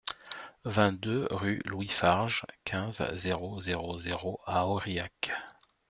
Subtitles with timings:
[0.65, 5.31] vingt-deux rue Louis Farges, quinze, zéro zéro zéro à Aurillac